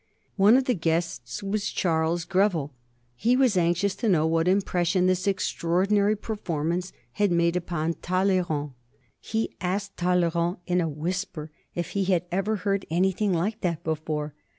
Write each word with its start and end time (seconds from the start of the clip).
One 0.35 0.57
of 0.57 0.63
the 0.65 0.73
guests 0.73 1.43
was 1.43 1.69
Charles 1.69 2.25
Greville. 2.25 2.73
He 3.15 3.37
was 3.37 3.55
anxious 3.55 3.93
to 3.97 4.09
know 4.09 4.25
what 4.25 4.47
impression 4.47 5.05
this 5.05 5.27
extraordinary 5.27 6.15
performance 6.15 6.91
had 7.11 7.31
made 7.31 7.55
upon 7.55 7.93
Talleyrand. 8.01 8.71
He 9.19 9.51
asked 9.61 9.97
Talleyrand 9.97 10.57
in 10.65 10.81
a 10.81 10.89
whisper 10.89 11.51
if 11.75 11.91
he 11.91 12.05
had 12.05 12.25
ever 12.31 12.55
heard 12.55 12.83
anything 12.89 13.31
like 13.31 13.61
that 13.61 13.83
before. 13.83 14.33